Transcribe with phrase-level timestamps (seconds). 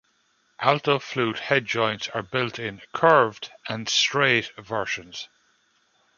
[0.59, 5.29] Alto flute headjoints are built in 'curved' and 'straight' versions.